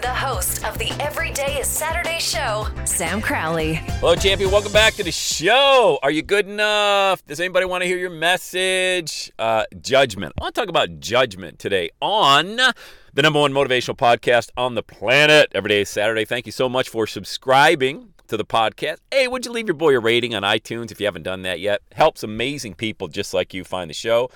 [0.00, 3.74] The host of the Everyday is Saturday show, Sam Crowley.
[3.74, 4.50] Hello, champion.
[4.50, 5.98] Welcome back to the show.
[6.02, 7.22] Are you good enough?
[7.26, 9.30] Does anybody want to hear your message?
[9.38, 10.32] Uh, judgment.
[10.40, 12.56] I want to talk about judgment today on
[13.12, 15.52] the number one motivational podcast on the planet.
[15.54, 16.24] Every day is Saturday.
[16.24, 19.00] Thank you so much for subscribing to the podcast.
[19.10, 21.60] Hey, would you leave your boy a rating on iTunes if you haven't done that
[21.60, 21.82] yet?
[21.92, 24.30] Helps amazing people just like you find the show.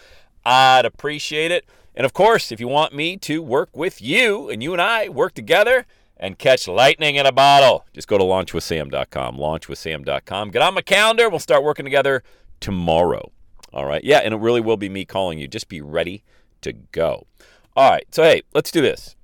[0.45, 1.65] I'd appreciate it.
[1.95, 5.09] And of course, if you want me to work with you and you and I
[5.09, 9.37] work together and catch lightning in a bottle, just go to launchwithsam.com.
[9.37, 10.51] Launchwithsam.com.
[10.51, 11.29] Get on my calendar.
[11.29, 12.23] We'll start working together
[12.61, 13.31] tomorrow.
[13.73, 14.03] All right.
[14.05, 15.49] Yeah, and it really will be me calling you.
[15.49, 16.23] Just be ready
[16.63, 17.27] to go.
[17.77, 18.07] All right.
[18.13, 19.17] So, hey, let's do this.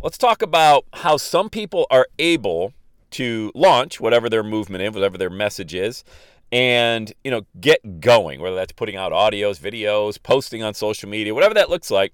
[0.00, 2.72] Let's talk about how some people are able
[3.10, 6.04] to launch whatever their movement is, whatever their message is,
[6.52, 11.34] and you know get going whether that's putting out audios videos posting on social media
[11.34, 12.12] whatever that looks like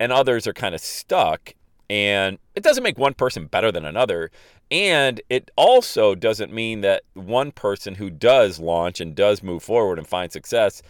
[0.00, 1.54] and others are kind of stuck
[1.90, 4.30] and it doesn't make one person better than another
[4.70, 9.98] and it also doesn't mean that one person who does launch and does move forward
[9.98, 10.82] and find success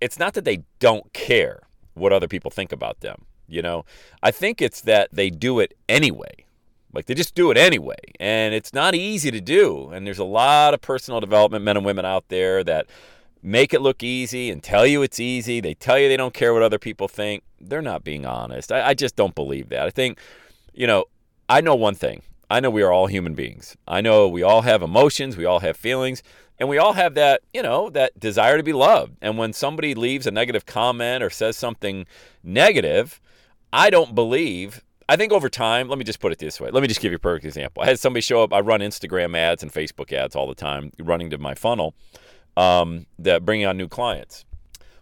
[0.00, 1.60] it's not that they don't care
[1.94, 3.84] what other people think about them you know?
[4.22, 6.44] I think it's that they do it anyway
[6.92, 7.96] like they just do it anyway.
[8.18, 9.90] And it's not easy to do.
[9.90, 12.86] And there's a lot of personal development men and women out there that
[13.42, 15.60] make it look easy and tell you it's easy.
[15.60, 17.44] They tell you they don't care what other people think.
[17.60, 18.72] They're not being honest.
[18.72, 19.86] I, I just don't believe that.
[19.86, 20.18] I think,
[20.72, 21.04] you know,
[21.48, 22.22] I know one thing.
[22.50, 23.76] I know we are all human beings.
[23.86, 26.22] I know we all have emotions, we all have feelings,
[26.58, 29.16] and we all have that, you know, that desire to be loved.
[29.20, 32.06] And when somebody leaves a negative comment or says something
[32.42, 33.20] negative,
[33.70, 36.70] I don't believe I think over time, let me just put it this way.
[36.70, 37.82] Let me just give you a perfect example.
[37.82, 38.52] I had somebody show up.
[38.52, 41.94] I run Instagram ads and Facebook ads all the time, running to my funnel
[42.58, 44.44] um, that bringing on new clients.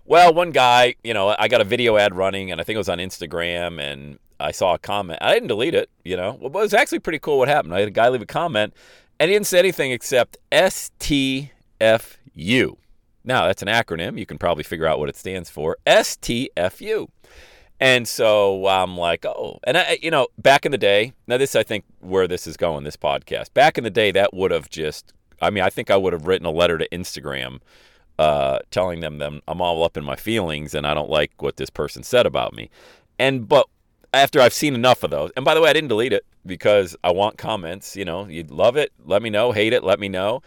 [0.04, 2.78] Well, one guy, you know, I got a video ad running, and I think it
[2.78, 5.18] was on Instagram, and I saw a comment.
[5.20, 6.38] I didn't delete it, you know.
[6.40, 7.74] Well, it was actually pretty cool what happened.
[7.74, 8.74] I had a guy leave a comment,
[9.18, 11.50] and he didn't say anything except STFU.
[13.24, 14.16] Now, that's an acronym.
[14.16, 15.76] You can probably figure out what it stands for.
[15.84, 17.08] STFU.
[17.78, 21.54] And so I'm like, oh, and I, you know, back in the day, now this
[21.54, 23.52] I think where this is going, this podcast.
[23.52, 26.26] Back in the day, that would have just, I mean, I think I would have
[26.26, 27.60] written a letter to Instagram,
[28.18, 31.58] uh, telling them them I'm all up in my feelings and I don't like what
[31.58, 32.70] this person said about me.
[33.18, 33.68] And but
[34.14, 36.96] after I've seen enough of those, and by the way, I didn't delete it because
[37.04, 37.94] I want comments.
[37.94, 39.52] You know, you love it, let me know.
[39.52, 40.40] Hate it, let me know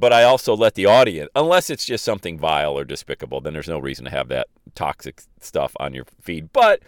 [0.00, 3.68] but I also let the audience, unless it's just something vile or despicable, then there's
[3.68, 6.52] no reason to have that toxic stuff on your feed.
[6.52, 6.82] But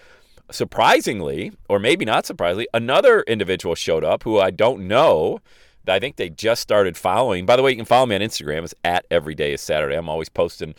[0.50, 5.40] surprisingly, or maybe not surprisingly, another individual showed up who I don't know.
[5.86, 7.46] I think they just started following.
[7.46, 8.64] By the way, you can follow me on Instagram.
[8.64, 9.96] It's at Everyday is Saturday.
[9.96, 10.74] I'm always posting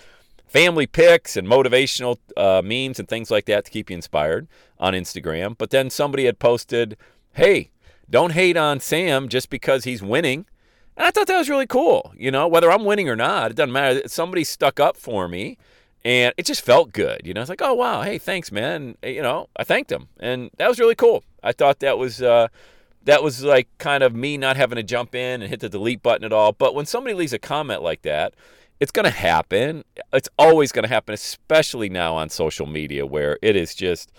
[0.45, 4.47] family pics and motivational uh, memes and things like that to keep you inspired
[4.79, 5.57] on Instagram.
[5.57, 6.95] But then somebody had posted,
[7.33, 7.71] "Hey,
[8.07, 10.45] don't hate on Sam just because he's winning."
[10.99, 12.13] And I thought that was really cool.
[12.17, 14.01] You know, whether I'm winning or not, it doesn't matter.
[14.07, 15.57] Somebody stuck up for me
[16.03, 17.21] and it just felt good.
[17.23, 18.97] You know, it's like, oh, wow, hey, thanks, man.
[19.01, 20.09] And, you know, I thanked him.
[20.19, 21.23] And that was really cool.
[21.41, 22.49] I thought that was, uh,
[23.05, 26.03] that was like kind of me not having to jump in and hit the delete
[26.03, 26.51] button at all.
[26.51, 28.33] But when somebody leaves a comment like that,
[28.81, 29.85] it's going to happen.
[30.11, 34.11] It's always going to happen, especially now on social media where it is just,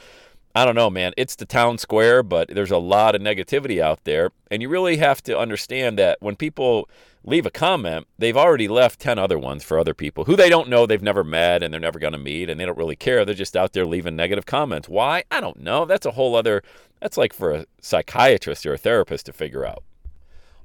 [0.54, 1.12] I don't know, man.
[1.16, 4.32] It's the town square, but there's a lot of negativity out there.
[4.50, 6.88] And you really have to understand that when people
[7.22, 10.68] leave a comment, they've already left 10 other ones for other people who they don't
[10.68, 13.24] know, they've never met, and they're never going to meet, and they don't really care.
[13.24, 14.88] They're just out there leaving negative comments.
[14.88, 15.22] Why?
[15.30, 15.84] I don't know.
[15.84, 16.62] That's a whole other,
[17.00, 19.84] that's like for a psychiatrist or a therapist to figure out.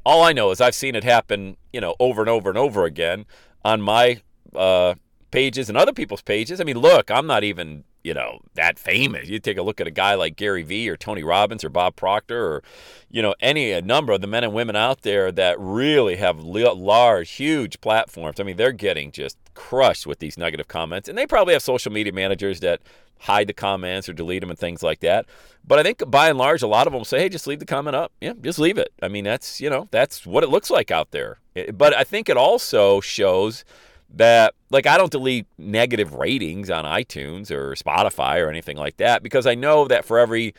[0.03, 2.85] All I know is I've seen it happen, you know, over and over and over
[2.85, 3.25] again
[3.63, 4.21] on my
[4.55, 4.95] uh,
[5.29, 6.59] pages and other people's pages.
[6.59, 9.27] I mean, look, I'm not even you know, that famous.
[9.27, 11.95] You take a look at a guy like Gary Vee or Tony Robbins or Bob
[11.95, 12.63] Proctor or,
[13.09, 16.39] you know, any a number of the men and women out there that really have
[16.39, 18.39] large, huge platforms.
[18.39, 21.09] I mean, they're getting just crushed with these negative comments.
[21.09, 22.79] And they probably have social media managers that
[23.21, 25.25] hide the comments or delete them and things like that.
[25.67, 27.65] But I think by and large, a lot of them say, hey, just leave the
[27.65, 28.11] comment up.
[28.21, 28.93] Yeah, just leave it.
[29.01, 31.39] I mean, that's, you know, that's what it looks like out there.
[31.73, 33.65] But I think it also shows
[34.11, 39.23] that, like, I don't delete negative ratings on iTunes or Spotify or anything like that
[39.23, 40.53] because I know that for every,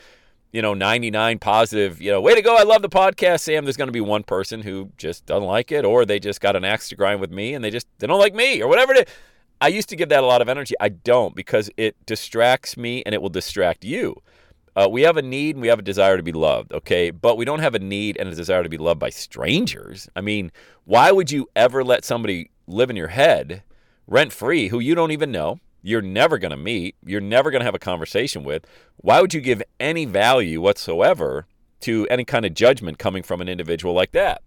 [0.51, 3.77] you know, 99 positive, you know, way to go, I love the podcast, Sam, there's
[3.77, 6.65] going to be one person who just doesn't like it or they just got an
[6.65, 9.07] axe to grind with me and they just, they don't like me or whatever it
[9.07, 9.13] is.
[9.59, 10.75] I used to give that a lot of energy.
[10.79, 14.21] I don't because it distracts me and it will distract you.
[14.75, 17.09] Uh, we have a need and we have a desire to be loved, okay?
[17.09, 20.07] But we don't have a need and a desire to be loved by strangers.
[20.15, 20.51] I mean,
[20.85, 23.63] why would you ever let somebody live in your head
[24.07, 25.59] rent free who you don't even know?
[25.81, 28.65] You're never going to meet, you're never going to have a conversation with.
[28.97, 31.45] Why would you give any value whatsoever
[31.81, 34.41] to any kind of judgment coming from an individual like that?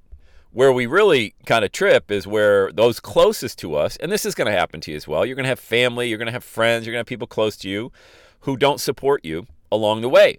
[0.53, 4.35] Where we really kind of trip is where those closest to us, and this is
[4.35, 5.25] going to happen to you as well.
[5.25, 7.29] You're going to have family, you're going to have friends, you're going to have people
[7.29, 7.93] close to you
[8.41, 10.39] who don't support you along the way.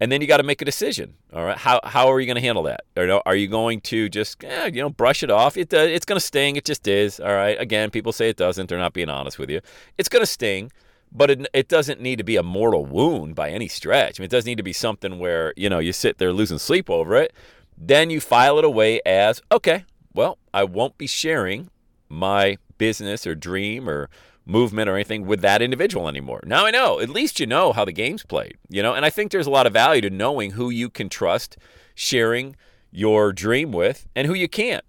[0.00, 1.14] And then you got to make a decision.
[1.32, 2.84] All right, how, how are you going to handle that?
[2.96, 5.56] Or are you going to just eh, you know brush it off?
[5.56, 6.56] It uh, it's going to sting.
[6.56, 7.18] It just is.
[7.18, 7.60] All right.
[7.60, 8.68] Again, people say it doesn't.
[8.68, 9.60] They're not being honest with you.
[9.96, 10.70] It's going to sting,
[11.10, 14.18] but it, it doesn't need to be a mortal wound by any stretch.
[14.18, 16.58] I mean, it doesn't need to be something where you know you sit there losing
[16.58, 17.32] sleep over it.
[17.76, 19.84] Then you file it away as okay.
[20.14, 21.70] Well, I won't be sharing
[22.08, 24.08] my business or dream or
[24.48, 26.42] movement or anything with that individual anymore.
[26.44, 29.10] Now I know, at least you know how the game's played, you know, and I
[29.10, 31.58] think there's a lot of value to knowing who you can trust
[31.94, 32.56] sharing
[32.90, 34.84] your dream with and who you can't.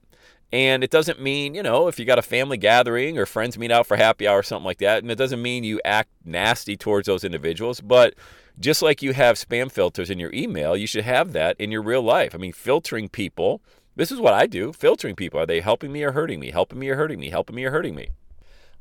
[0.52, 3.70] And it doesn't mean, you know, if you got a family gathering or friends meet
[3.70, 6.76] out for happy hour or something like that, and it doesn't mean you act nasty
[6.76, 8.16] towards those individuals, but
[8.60, 11.84] just like you have spam filters in your email, you should have that in your
[11.84, 12.34] real life.
[12.34, 13.62] I mean, filtering people,
[13.96, 15.40] this is what I do filtering people.
[15.40, 16.52] Are they helping me or hurting me?
[16.52, 17.30] Helping me or hurting me?
[17.30, 18.10] Helping me or hurting me?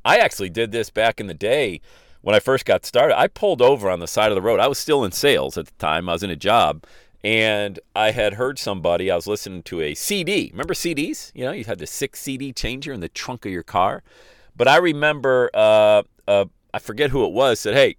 [0.04, 1.80] I actually did this back in the day
[2.22, 3.18] when I first got started.
[3.18, 4.60] I pulled over on the side of the road.
[4.60, 6.84] I was still in sales at the time, I was in a job.
[7.24, 10.50] And I had heard somebody, I was listening to a CD.
[10.52, 11.32] Remember CDs?
[11.34, 14.04] You know, you had the six CD changer in the trunk of your car.
[14.56, 17.96] But I remember, uh, uh, I forget who it was, said, hey,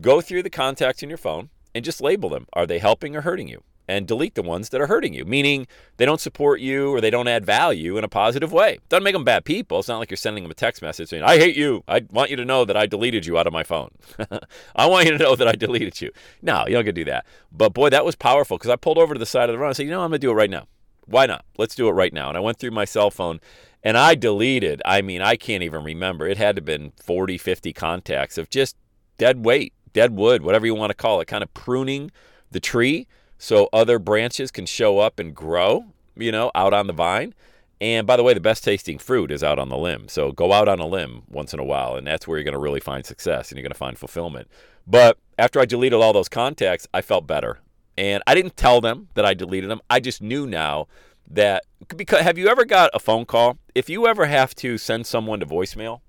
[0.00, 2.46] go through the contacts in your phone and just label them.
[2.54, 3.62] Are they helping or hurting you?
[3.88, 7.10] And delete the ones that are hurting you, meaning they don't support you or they
[7.10, 8.78] don't add value in a positive way.
[8.88, 9.78] Doesn't make them bad people.
[9.78, 11.82] It's not like you're sending them a text message saying, I hate you.
[11.88, 13.90] I want you to know that I deleted you out of my phone.
[14.76, 16.10] I want you to know that I deleted you.
[16.40, 17.26] No, you don't get to do that.
[17.50, 19.68] But boy, that was powerful because I pulled over to the side of the road
[19.68, 20.66] and said, you know, I'm going to do it right now.
[21.06, 21.44] Why not?
[21.58, 22.28] Let's do it right now.
[22.28, 23.40] And I went through my cell phone
[23.82, 26.26] and I deleted, I mean, I can't even remember.
[26.26, 28.76] It had to have been 40, 50 contacts of just
[29.18, 32.10] dead weight, dead wood, whatever you want to call it, kind of pruning
[32.50, 33.08] the tree
[33.42, 37.34] so other branches can show up and grow, you know, out on the vine.
[37.80, 40.06] And by the way, the best tasting fruit is out on the limb.
[40.06, 42.52] So go out on a limb once in a while, and that's where you're going
[42.52, 44.48] to really find success and you're going to find fulfillment.
[44.86, 47.58] But after I deleted all those contacts, I felt better.
[47.98, 49.80] And I didn't tell them that I deleted them.
[49.90, 50.86] I just knew now
[51.28, 51.64] that
[51.96, 53.58] because have you ever got a phone call?
[53.74, 56.00] If you ever have to send someone to voicemail,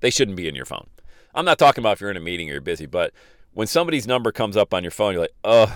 [0.00, 0.88] they shouldn't be in your phone.
[1.34, 3.12] I'm not talking about if you're in a meeting or you're busy, but
[3.52, 5.70] when somebody's number comes up on your phone, you're like, "Ugh,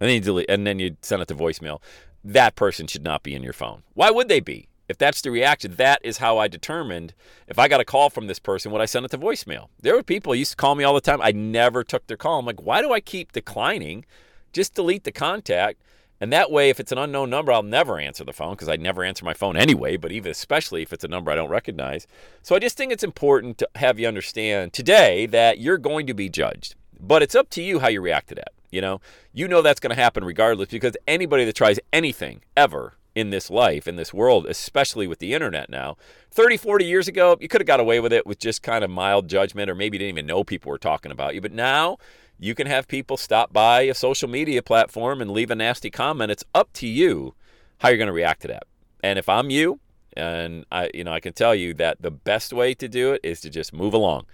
[0.00, 1.80] and then you delete, and then you send it to voicemail.
[2.24, 3.82] That person should not be in your phone.
[3.94, 4.68] Why would they be?
[4.88, 7.12] If that's the reaction, that is how I determined
[7.46, 9.68] if I got a call from this person, would I send it to voicemail?
[9.80, 11.20] There were people used to call me all the time.
[11.20, 12.38] I never took their call.
[12.38, 14.06] I'm like, why do I keep declining?
[14.52, 15.82] Just delete the contact.
[16.20, 18.76] And that way, if it's an unknown number, I'll never answer the phone because I
[18.76, 22.06] never answer my phone anyway, but even especially if it's a number I don't recognize.
[22.42, 26.14] So I just think it's important to have you understand today that you're going to
[26.14, 26.74] be judged.
[26.98, 28.52] But it's up to you how you react to that.
[28.70, 29.00] You know,
[29.32, 33.50] you know that's going to happen regardless because anybody that tries anything ever in this
[33.50, 35.96] life, in this world, especially with the internet now,
[36.30, 38.90] 30, 40 years ago, you could have got away with it with just kind of
[38.90, 41.40] mild judgment or maybe you didn't even know people were talking about you.
[41.40, 41.98] But now
[42.38, 46.30] you can have people stop by a social media platform and leave a nasty comment.
[46.30, 47.34] It's up to you
[47.78, 48.64] how you're going to react to that.
[49.02, 49.80] And if I'm you,
[50.16, 53.20] and I, you know, I can tell you that the best way to do it
[53.22, 54.26] is to just move along.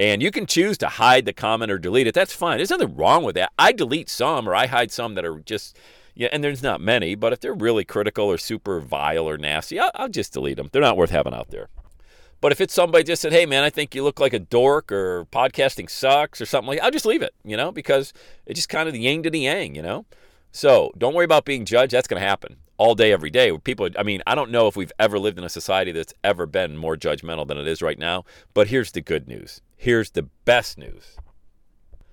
[0.00, 2.14] And you can choose to hide the comment or delete it.
[2.14, 2.56] That's fine.
[2.56, 3.52] There's nothing wrong with that.
[3.58, 5.78] I delete some or I hide some that are just,
[6.14, 9.78] yeah, and there's not many, but if they're really critical or super vile or nasty,
[9.78, 10.70] I'll, I'll just delete them.
[10.72, 11.68] They're not worth having out there.
[12.40, 14.90] But if it's somebody just said, hey, man, I think you look like a dork
[14.90, 18.14] or podcasting sucks or something like I'll just leave it, you know, because
[18.46, 20.06] it's just kind of the yang to the yang, you know?
[20.50, 21.92] So don't worry about being judged.
[21.92, 23.54] That's going to happen all day, every day.
[23.58, 26.46] People, I mean, I don't know if we've ever lived in a society that's ever
[26.46, 28.24] been more judgmental than it is right now.
[28.54, 31.16] But here's the good news Here's the best news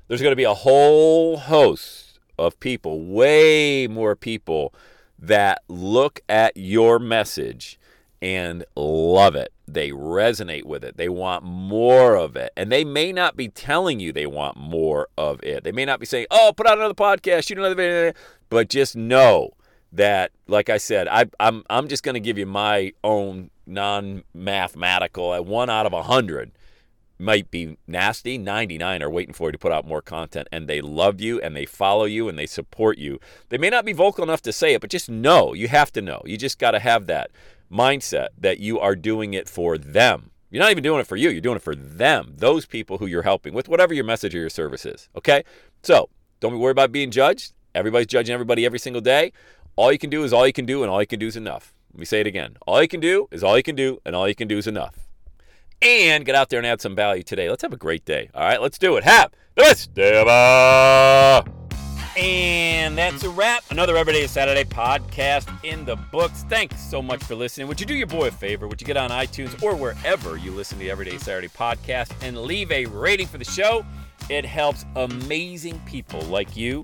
[0.07, 4.74] there's going to be a whole host of people, way more people,
[5.19, 7.77] that look at your message
[8.21, 9.51] and love it.
[9.67, 10.95] They resonate with it.
[10.95, 12.53] They want more of it.
[12.55, 15.65] And they may not be telling you they want more of it.
[15.65, 18.13] They may not be saying, oh, put out another podcast, shoot another video,
[18.50, 19.51] but just know
[19.91, 24.24] that, like I said, I, I'm, I'm just going to give you my own non
[24.33, 26.53] mathematical, one out of a 100
[27.19, 28.38] might be nasty.
[28.38, 31.55] 99 are waiting for you to put out more content, and they love you and
[31.55, 33.19] they follow you and they support you.
[33.50, 35.53] They may not be vocal enough to say it, but just know.
[35.53, 36.21] You have to know.
[36.25, 37.31] You just got to have that
[37.71, 40.31] mindset that you are doing it for them.
[40.50, 43.05] You're not even doing it for you, you're doing it for them, those people who
[43.05, 45.09] you're helping with whatever your message or your service is.
[45.15, 45.43] Okay?
[45.83, 46.09] So
[46.39, 47.53] don't be worried about being judged.
[47.75, 49.33] Everybody's judging everybody every single day.
[49.75, 51.36] All you can do is all you can do, and all you can do is
[51.36, 51.74] enough.
[51.93, 52.57] Let me say it again.
[52.65, 54.67] All you can do is all you can do, and all you can do is
[54.67, 55.06] enough.
[55.81, 57.50] And get out there and add some value today.
[57.50, 58.29] Let's have a great day.
[58.34, 59.03] All right, let's do it.
[59.03, 61.43] Have the best day ever.
[62.17, 63.63] And that's a wrap.
[63.69, 66.46] Another Everyday Saturday podcast in the books.
[66.50, 67.67] Thanks so much for listening.
[67.67, 68.67] Would you do your boy a favor?
[68.67, 72.36] Would you get on iTunes or wherever you listen to the Everyday Saturday podcast and
[72.41, 73.86] leave a rating for the show?
[74.29, 76.84] It helps amazing people like you